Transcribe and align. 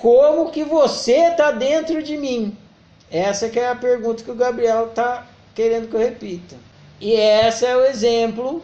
como 0.00 0.50
que 0.50 0.64
você 0.64 1.28
está 1.28 1.50
dentro 1.50 2.02
de 2.02 2.16
mim? 2.16 2.56
Essa 3.10 3.48
que 3.48 3.58
é 3.58 3.70
a 3.70 3.76
pergunta 3.76 4.22
que 4.22 4.30
o 4.30 4.34
Gabriel 4.34 4.86
está 4.86 5.26
querendo 5.54 5.88
que 5.88 5.94
eu 5.94 6.00
repita. 6.00 6.56
E 7.00 7.12
esse 7.12 7.64
é 7.64 7.76
o 7.76 7.84
exemplo 7.84 8.62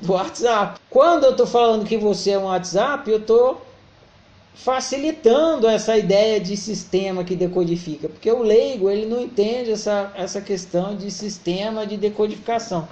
do 0.00 0.12
WhatsApp. 0.12 0.80
Quando 0.90 1.24
eu 1.24 1.30
estou 1.32 1.46
falando 1.46 1.84
que 1.84 1.96
você 1.96 2.32
é 2.32 2.38
um 2.38 2.44
WhatsApp, 2.44 3.10
eu 3.10 3.18
estou 3.18 3.60
facilitando 4.54 5.68
essa 5.68 5.96
ideia 5.98 6.40
de 6.40 6.56
sistema 6.56 7.22
que 7.22 7.36
decodifica, 7.36 8.08
porque 8.08 8.30
o 8.30 8.42
leigo 8.42 8.90
ele 8.90 9.04
não 9.04 9.20
entende 9.20 9.70
essa, 9.70 10.10
essa 10.16 10.40
questão 10.40 10.96
de 10.96 11.10
sistema 11.10 11.86
de 11.86 11.96
decodificação. 11.96 12.88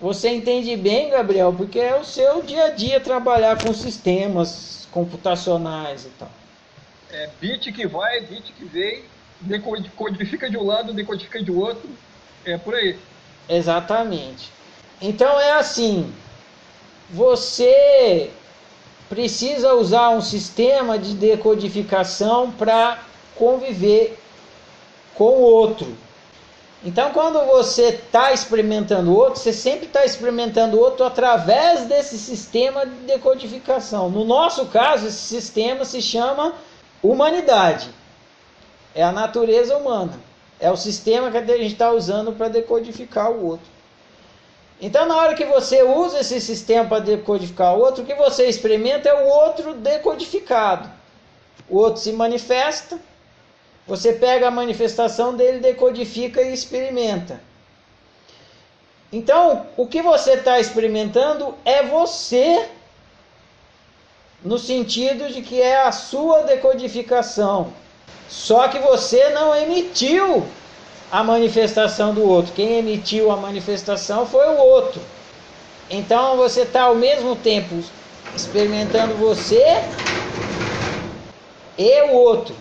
Você 0.00 0.28
entende 0.28 0.76
bem, 0.76 1.10
Gabriel, 1.10 1.54
porque 1.56 1.78
é 1.78 1.98
o 1.98 2.04
seu 2.04 2.42
dia 2.42 2.64
a 2.64 2.70
dia 2.70 3.00
trabalhar 3.00 3.62
com 3.62 3.72
sistemas 3.72 4.88
computacionais 4.90 6.04
e 6.04 6.08
tal. 6.18 6.30
É 7.10 7.28
bit 7.40 7.72
que 7.72 7.86
vai, 7.86 8.20
bit 8.20 8.52
que 8.52 8.64
vem, 8.64 9.02
decodifica 9.40 10.50
de 10.50 10.56
um 10.56 10.64
lado, 10.64 10.92
decodifica 10.92 11.42
de 11.42 11.50
outro, 11.50 11.88
é 12.44 12.56
por 12.58 12.74
aí. 12.74 12.98
Exatamente. 13.48 14.50
Então 15.00 15.40
é 15.40 15.52
assim, 15.52 16.12
você 17.10 18.30
precisa 19.08 19.74
usar 19.74 20.10
um 20.10 20.20
sistema 20.20 20.98
de 20.98 21.14
decodificação 21.14 22.50
para 22.50 23.02
conviver 23.34 24.18
com 25.14 25.30
o 25.30 25.40
outro. 25.40 25.96
Então, 26.84 27.10
quando 27.10 27.44
você 27.44 27.88
está 27.88 28.32
experimentando 28.32 29.12
outro, 29.12 29.40
você 29.40 29.52
sempre 29.52 29.86
está 29.86 30.04
experimentando 30.04 30.78
outro 30.78 31.04
através 31.04 31.86
desse 31.86 32.16
sistema 32.16 32.86
de 32.86 32.94
decodificação. 33.06 34.08
No 34.08 34.24
nosso 34.24 34.66
caso, 34.66 35.08
esse 35.08 35.18
sistema 35.18 35.84
se 35.84 36.00
chama 36.00 36.54
humanidade. 37.02 37.90
É 38.94 39.02
a 39.02 39.12
natureza 39.12 39.76
humana. 39.76 40.18
É 40.60 40.70
o 40.70 40.76
sistema 40.76 41.30
que 41.30 41.36
a 41.36 41.44
gente 41.44 41.72
está 41.72 41.92
usando 41.92 42.32
para 42.32 42.48
decodificar 42.48 43.30
o 43.30 43.46
outro. 43.46 43.66
Então, 44.80 45.06
na 45.06 45.16
hora 45.16 45.34
que 45.34 45.44
você 45.44 45.82
usa 45.82 46.20
esse 46.20 46.40
sistema 46.40 46.88
para 46.88 47.00
decodificar 47.00 47.76
o 47.76 47.80
outro, 47.80 48.02
o 48.02 48.06
que 48.06 48.14
você 48.14 48.46
experimenta 48.46 49.08
é 49.08 49.14
o 49.14 49.26
outro 49.26 49.74
decodificado. 49.74 50.88
O 51.68 51.78
outro 51.78 52.00
se 52.00 52.12
manifesta, 52.12 52.98
você 53.86 54.12
pega 54.12 54.48
a 54.48 54.52
manifestação 54.52 55.34
dele, 55.34 55.58
decodifica 55.58 56.42
e 56.42 56.52
experimenta. 56.52 57.40
Então, 59.12 59.66
o 59.76 59.86
que 59.86 60.02
você 60.02 60.34
está 60.34 60.60
experimentando 60.60 61.54
é 61.64 61.82
você, 61.82 62.68
no 64.48 64.58
sentido 64.58 65.28
de 65.28 65.42
que 65.42 65.60
é 65.60 65.82
a 65.82 65.92
sua 65.92 66.40
decodificação. 66.40 67.68
Só 68.30 68.66
que 68.68 68.78
você 68.78 69.28
não 69.28 69.54
emitiu 69.54 70.42
a 71.12 71.22
manifestação 71.22 72.14
do 72.14 72.26
outro. 72.26 72.54
Quem 72.54 72.78
emitiu 72.78 73.30
a 73.30 73.36
manifestação 73.36 74.24
foi 74.24 74.46
o 74.48 74.56
outro. 74.56 75.02
Então 75.90 76.38
você 76.38 76.62
está 76.62 76.84
ao 76.84 76.94
mesmo 76.94 77.36
tempo 77.36 77.74
experimentando 78.34 79.14
você 79.16 79.62
e 81.76 82.02
o 82.04 82.14
outro. 82.14 82.56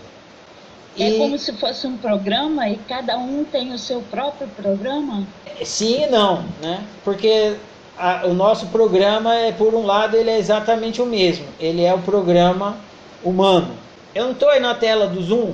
É 1.00 1.10
e... 1.10 1.18
como 1.18 1.40
se 1.40 1.54
fosse 1.54 1.88
um 1.88 1.96
programa 1.96 2.68
e 2.68 2.76
cada 2.76 3.18
um 3.18 3.46
tem 3.46 3.72
o 3.72 3.80
seu 3.80 4.02
próprio 4.12 4.50
programa? 4.50 5.26
Sim 5.64 6.04
e 6.04 6.08
não, 6.08 6.44
né? 6.62 6.84
Porque 7.06 7.56
a, 7.98 8.26
o 8.26 8.34
nosso 8.34 8.68
programa 8.68 9.36
é, 9.36 9.52
por 9.52 9.74
um 9.74 9.86
lado, 9.86 10.16
ele 10.16 10.30
é 10.30 10.38
exatamente 10.38 11.02
o 11.02 11.06
mesmo. 11.06 11.46
Ele 11.60 11.84
é 11.84 11.94
o 11.94 12.00
programa 12.00 12.78
humano. 13.24 13.76
Eu 14.14 14.26
não 14.26 14.32
estou 14.32 14.50
aí 14.50 14.60
na 14.60 14.76
tela 14.76 15.08
do 15.08 15.22
Zoom, 15.22 15.54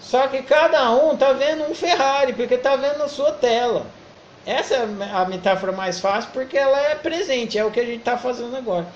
só 0.00 0.26
que 0.28 0.42
cada 0.42 0.90
um 0.92 1.12
está 1.12 1.32
vendo 1.32 1.64
um 1.70 1.74
Ferrari, 1.74 2.32
porque 2.32 2.54
está 2.54 2.76
vendo 2.76 2.98
na 2.98 3.08
sua 3.08 3.32
tela. 3.32 3.86
Essa 4.44 4.74
é 4.74 4.88
a 5.12 5.24
metáfora 5.24 5.72
mais 5.72 5.98
fácil, 5.98 6.30
porque 6.32 6.56
ela 6.56 6.80
é 6.80 6.94
presente, 6.94 7.58
é 7.58 7.64
o 7.64 7.70
que 7.70 7.80
a 7.80 7.84
gente 7.84 7.98
está 7.98 8.16
fazendo 8.16 8.56
agora. 8.56 8.86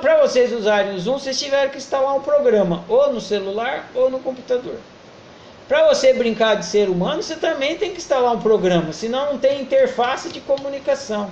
Para 0.00 0.22
vocês 0.22 0.52
usarem 0.52 0.94
o 0.94 0.98
Zoom, 0.98 1.18
vocês 1.18 1.38
tiveram 1.38 1.70
que 1.70 1.78
instalar 1.78 2.14
um 2.14 2.20
programa, 2.20 2.84
ou 2.88 3.12
no 3.12 3.20
celular 3.20 3.88
ou 3.94 4.10
no 4.10 4.18
computador. 4.18 4.76
Para 5.68 5.88
você 5.88 6.12
brincar 6.12 6.56
de 6.56 6.64
ser 6.64 6.88
humano, 6.88 7.22
você 7.22 7.36
também 7.36 7.76
tem 7.76 7.90
que 7.90 7.98
instalar 7.98 8.32
um 8.32 8.40
programa, 8.40 8.92
senão 8.92 9.32
não 9.32 9.38
tem 9.38 9.60
interface 9.60 10.28
de 10.28 10.40
comunicação. 10.40 11.30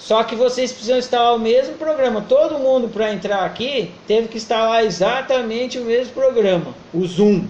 Só 0.00 0.24
que 0.24 0.34
vocês 0.34 0.72
precisam 0.72 0.98
instalar 0.98 1.34
o 1.34 1.38
mesmo 1.38 1.74
programa. 1.74 2.24
Todo 2.26 2.58
mundo 2.58 2.88
para 2.88 3.12
entrar 3.12 3.44
aqui 3.44 3.92
teve 4.06 4.28
que 4.28 4.38
instalar 4.38 4.82
exatamente 4.84 5.78
o 5.78 5.84
mesmo 5.84 6.14
programa, 6.14 6.74
o 6.92 7.06
Zoom. 7.06 7.46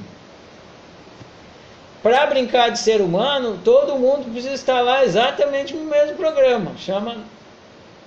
Para 2.02 2.26
brincar 2.26 2.70
de 2.70 2.78
ser 2.80 3.00
humano, 3.00 3.60
todo 3.64 3.96
mundo 3.96 4.30
precisa 4.30 4.54
instalar 4.54 5.04
exatamente 5.04 5.74
o 5.74 5.78
mesmo 5.78 6.16
programa, 6.16 6.72
chama 6.76 7.18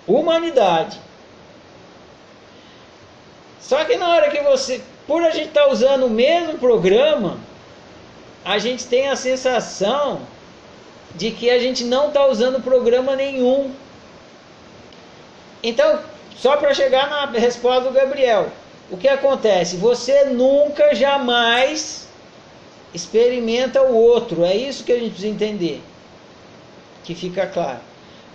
Humanidade. 0.05 0.99
Só 3.61 3.85
que 3.85 3.95
na 3.95 4.09
hora 4.09 4.29
que 4.29 4.41
você, 4.41 4.81
por 5.07 5.23
a 5.23 5.29
gente 5.29 5.47
estar 5.47 5.63
tá 5.63 5.71
usando 5.71 6.07
o 6.07 6.09
mesmo 6.09 6.57
programa, 6.57 7.37
a 8.43 8.57
gente 8.57 8.85
tem 8.87 9.07
a 9.07 9.15
sensação 9.15 10.21
de 11.15 11.31
que 11.31 11.49
a 11.49 11.59
gente 11.59 11.85
não 11.85 12.09
está 12.09 12.27
usando 12.27 12.61
programa 12.61 13.15
nenhum. 13.15 13.71
Então, 15.63 15.99
só 16.35 16.57
para 16.57 16.73
chegar 16.73 17.09
na 17.09 17.25
resposta 17.39 17.89
do 17.89 17.93
Gabriel, 17.93 18.49
o 18.91 18.97
que 18.97 19.07
acontece? 19.07 19.77
Você 19.77 20.25
nunca, 20.25 20.93
jamais 20.93 22.07
experimenta 22.93 23.81
o 23.81 23.95
outro. 23.95 24.43
É 24.43 24.55
isso 24.55 24.83
que 24.83 24.91
a 24.91 24.99
gente 24.99 25.11
precisa 25.11 25.33
entender. 25.33 25.81
Que 27.03 27.15
fica 27.15 27.47
claro. 27.47 27.79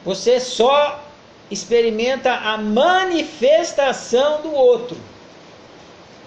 Você 0.05 0.41
só 0.41 1.05
experimenta 1.51 2.33
a 2.33 2.57
manifestação 2.57 4.43
do 4.43 4.53
outro. 4.53 4.97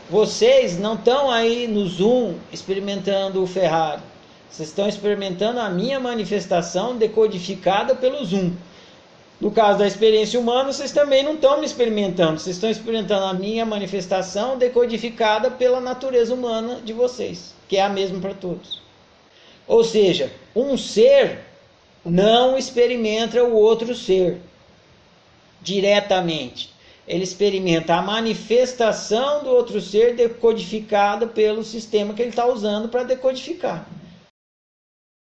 Vocês 0.09 0.77
não 0.77 0.95
estão 0.95 1.31
aí 1.31 1.67
no 1.67 1.87
Zoom 1.87 2.35
experimentando 2.51 3.41
o 3.41 3.47
Ferrari. 3.47 4.01
Vocês 4.49 4.69
estão 4.69 4.87
experimentando 4.87 5.59
a 5.59 5.69
minha 5.69 5.99
manifestação 5.99 6.97
decodificada 6.97 7.95
pelo 7.95 8.23
Zoom. 8.25 8.51
No 9.41 9.49
caso 9.49 9.79
da 9.79 9.87
experiência 9.87 10.39
humana, 10.39 10.71
vocês 10.71 10.91
também 10.91 11.23
não 11.23 11.33
estão 11.33 11.59
me 11.59 11.65
experimentando, 11.65 12.39
vocês 12.39 12.55
estão 12.55 12.69
experimentando 12.69 13.25
a 13.25 13.33
minha 13.33 13.65
manifestação 13.65 14.55
decodificada 14.55 15.49
pela 15.49 15.81
natureza 15.81 16.31
humana 16.31 16.79
de 16.85 16.93
vocês, 16.93 17.55
que 17.67 17.75
é 17.75 17.81
a 17.81 17.89
mesma 17.89 18.19
para 18.19 18.35
todos. 18.35 18.79
Ou 19.67 19.83
seja, 19.83 20.31
um 20.55 20.77
ser 20.77 21.39
não 22.05 22.55
experimenta 22.55 23.43
o 23.43 23.55
outro 23.55 23.95
ser 23.95 24.37
diretamente. 25.59 26.71
Ele 27.07 27.23
experimenta 27.23 27.95
a 27.95 28.01
manifestação 28.01 29.43
do 29.43 29.49
outro 29.49 29.81
ser 29.81 30.15
decodificada 30.15 31.25
pelo 31.25 31.63
sistema 31.63 32.13
que 32.13 32.21
ele 32.21 32.29
está 32.29 32.45
usando 32.45 32.89
para 32.89 33.01
decodificar. 33.01 33.87